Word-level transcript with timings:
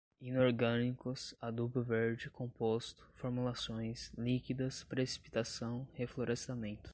inorgânicos, 0.19 1.35
adubo 1.39 1.79
verde, 1.83 2.27
composto, 2.29 3.07
formulações, 3.15 4.11
líquidas, 4.17 4.83
precipitação, 4.83 5.87
reflorestamento 5.93 6.89